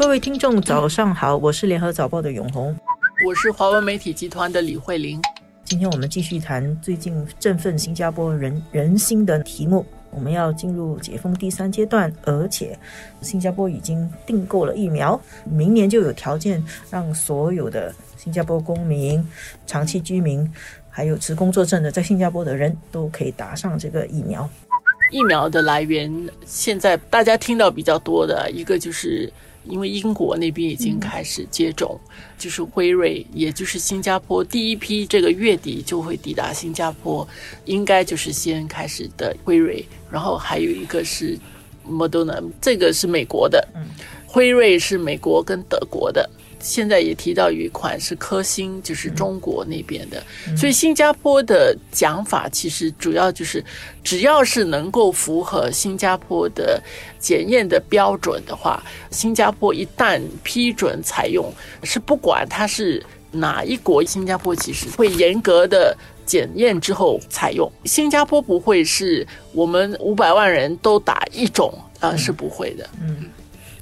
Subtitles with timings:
[0.00, 2.74] 各位听众，早上好，我是联合早报的永红，
[3.26, 5.20] 我是华文媒体集团的李慧玲。
[5.62, 9.84] 今天我们继续谈最近振奋新加坡人人心的题目。
[10.10, 12.78] 我们要进入解封第三阶段，而且
[13.20, 19.22] 新加坡已经订购了疫苗，明年就有条件让所有的新加坡公民、
[19.66, 20.50] 长期居民，
[20.88, 24.48] 还有持工作证的在新加坡的人都可以打上这个疫苗。
[25.10, 26.12] 疫苗的来源，
[26.46, 29.32] 现在大家听到比较多的一个就是。
[29.66, 32.00] 因为英国那边已经开始接种，
[32.38, 37.28] 就是辉瑞，也就是新加坡第一批，这个月底就会抵达新加坡，
[37.66, 41.38] 应该就是先开始的辉瑞，然后还有一个是
[41.86, 43.68] Moderna，这个是美国的，
[44.26, 46.28] 辉瑞是美国跟德国的。
[46.60, 50.22] 现在也提到有一款是科兴，就是中国那边的，
[50.56, 53.64] 所以新加坡的讲法其实主要就是，
[54.04, 56.80] 只要是能够符合新加坡的
[57.18, 61.50] 检验的标准的话，新加坡一旦批准采用，
[61.82, 67.70] 是不管它是哪一国，新加坡其实会严格的检验之后采用。
[67.84, 72.88] 新加坡不会是我们五百万人都打一种啊，是不会的。
[73.00, 73.30] 嗯。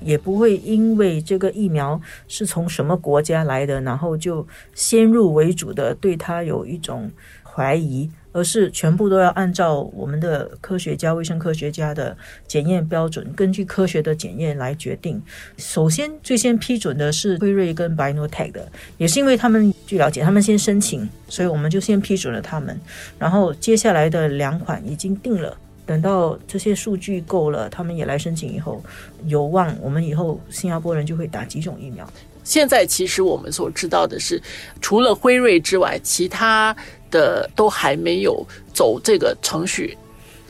[0.00, 7.10] 也不会因为这个疫苗是从什么国家来的，然后就先入为主的对它有一种
[7.42, 12.14] 怀疑，而是全部都要按照我们的科学家、卫生科学家的
[12.46, 15.20] 检验标准，根据科学的检验来决定。
[15.56, 22.78] 首先，最先批准的是辉瑞跟 BioNTech 的，也是因为他们据了解，他们先申请，所以我们就先批准了他们。
[23.18, 25.56] 然后接下来的两款已经定了。
[25.86, 28.82] 等到这些数据够了，他们也来申请以后，
[29.26, 32.06] 有望我们以后新加坡人就会打几种疫苗。
[32.42, 34.42] 现在其实我们所知道的是，
[34.80, 36.76] 除了辉瑞之外，其他
[37.10, 39.96] 的都还没有走这个程序，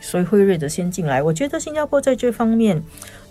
[0.00, 1.22] 所以辉瑞的先进来。
[1.22, 2.82] 我觉得新加坡在这方面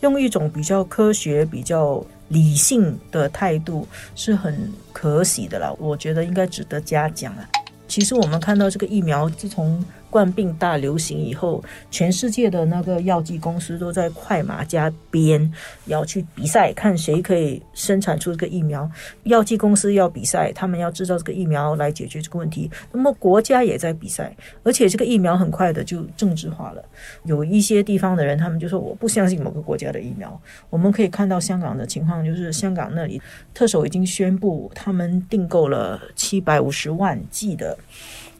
[0.00, 7.48] 用一种比较科学、比较理性的态度是很可喜的了，我觉得应该值得嘉奖啊。
[7.88, 15.50] 其实我们看到这个疫苗，自从冠病大流行以后，全世界的那个药剂公司都在快马加鞭，
[15.86, 18.90] 要去比赛，看谁可以生产出这个疫苗。
[19.22, 22.70] 药剂公司要比赛，他们要制造这个疫苗来解决这个问题。
[22.92, 26.84] 那么国家也在比赛，而且这个疫苗很快的就政治化了。
[27.24, 30.40] 有一些地方的人，他们就说我不相信某个国家的疫苗。
[30.68, 33.22] 我们可以看到香港的情况，就是香港那里
[33.54, 37.78] 特首已经宣布，他们订购了七百五十万剂的。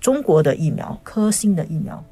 [0.00, 2.04] 中国的疫苗，科兴的疫苗，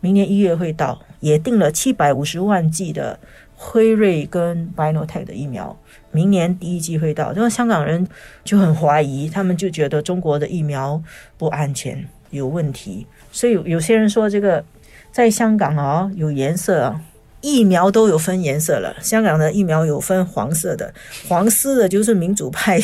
[0.00, 3.18] 明年一月会到，也订了七百五十万剂的
[3.56, 5.76] 辉瑞跟 BioNTech 的疫苗，
[6.12, 7.32] 明年第一季会到。
[7.32, 8.06] 然后香港人
[8.44, 11.02] 就很怀疑，他们就觉得中国的疫苗
[11.36, 13.06] 不安全，有问题。
[13.32, 14.64] 所以有些人说，这个
[15.12, 17.00] 在香港啊，有颜色啊，
[17.40, 18.94] 疫苗都有分颜色了。
[19.00, 20.92] 香港的疫苗有分黄色的，
[21.28, 22.80] 黄丝的就是民主派。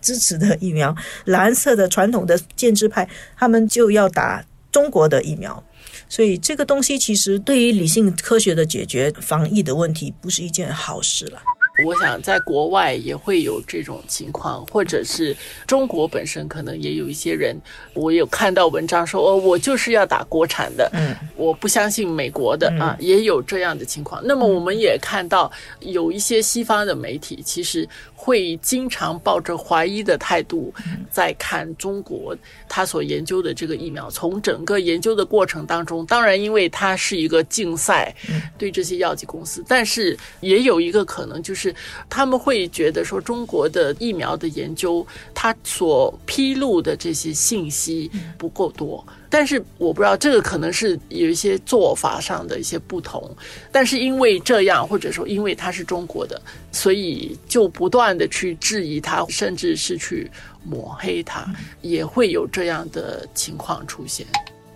[0.00, 0.94] 支持的疫苗，
[1.24, 5.62] 蓝色的传统的建制派，他们就要打中国的疫苗，
[6.08, 11.42] 所以这个东西其实对于理性科学的解决防疫的问题，不是一件好事了。
[11.84, 15.36] 我想在国外也会有这种情况，或者是
[15.66, 17.56] 中国本身可能也有一些人，
[17.94, 24.20] 我有看到文章说，哦，我就是要打国产的，嗯，我不相信美国的啊，也有这样的情况。
[24.24, 30.72] 那么我们也看到有一些西方的媒体，其实会经常抱着怀疑的态度
[31.10, 32.36] 在看中国
[32.68, 34.10] 他所研究的这个疫苗。
[34.10, 38.14] 从整个研究的过程当中，当然因为它是一个竞赛，
[38.58, 41.69] 对这些药剂公司，但是也有一个可能就是。
[42.08, 49.04] 他们会觉得说中国的疫苗的研究，它所披露的这些信息不够多。
[49.32, 53.30] 但是我不知道这个可能是有一些做法上的一些不同。
[53.70, 56.40] 但是因为这样，或者说因为它是中国的，
[56.72, 60.28] 所以就不断的去质疑它，甚至是去
[60.64, 61.46] 抹黑它，
[61.80, 64.26] 也会有这样的情况出现。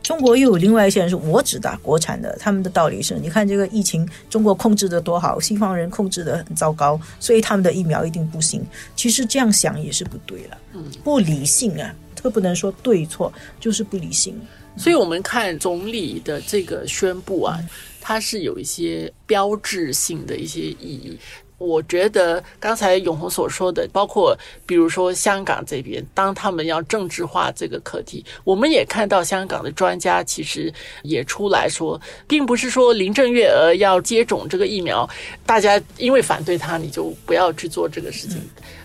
[0.04, 2.36] 中国又有另外一些人说，我只打国产的。
[2.38, 8.62] 他们的道理是，你看这个疫情，中国控制的多好，西方人控制的很糟糕，所以他们的疫苗一定不行。
[8.94, 14.38] 其实这样想也是不对了，嗯，不理性啊，这个不能说对错，就是不理性。
[14.76, 17.58] 所以我们看总理的这个宣布啊，
[17.98, 21.18] 它是有一些标志性的一些意义。
[21.58, 24.36] 我觉得刚才永红所说的，包括
[24.66, 30.72] 比如说香港这边，当他们要政治化这个课题，我们也看到香港的专家其实
[31.02, 35.08] 也出来说，并不是说林郑月娥要接种这个疫苗，
[35.46, 38.40] 大家因为反对他，你就不要去做这个事情。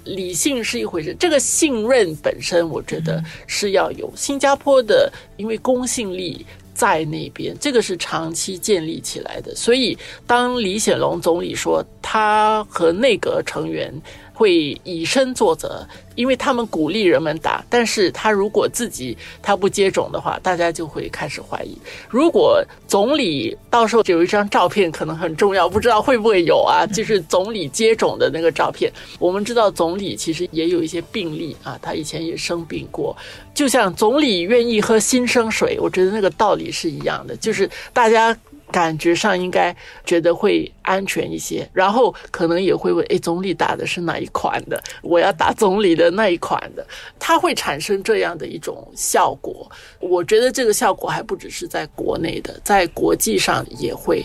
[0.05, 4.11] 理性是一回事，这个信任本身，我觉得是要有。
[4.15, 6.45] 新加坡的因为公信力。
[6.79, 9.53] 在那边，这个是长期建立起来的。
[9.53, 13.93] 所以，当李显龙总理说他和内阁成员
[14.39, 21.77] 会以身作则，因为他们鼓励人们打，但是他如果自己他不接种的话，大家就会开始怀疑。
[22.07, 26.87] 如果总理到时候有一张照片可能很重要，不知道会不会有啊？
[26.87, 28.89] 就是总理接种的那个照片。
[29.19, 33.13] 我们知道总理其实也有一些病例啊，他以前也生病过。
[33.53, 38.33] 就像总理愿意喝新生水，我觉得那个道理是一样的，就是大家。
[38.71, 39.75] 感觉上应该
[40.05, 44.81] 觉得会安全一些，然后可能也会问：哎，总理打的是哪一款的？
[45.01, 46.85] 我要打总理的那一款的。
[47.19, 49.69] 它会产生这样的一种效果。
[49.99, 54.23] 我觉得这个效果还不只是在国内的，在国际上也会。